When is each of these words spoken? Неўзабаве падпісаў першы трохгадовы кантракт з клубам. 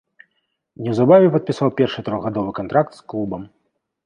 Неўзабаве 0.87 1.27
падпісаў 1.35 1.69
першы 1.83 1.99
трохгадовы 2.09 2.55
кантракт 2.63 2.91
з 3.03 3.05
клубам. 3.15 3.41